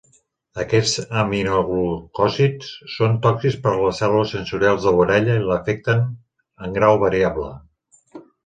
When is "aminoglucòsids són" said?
1.23-3.13